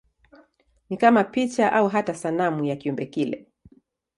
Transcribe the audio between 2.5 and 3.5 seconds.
ya kiumbe kile.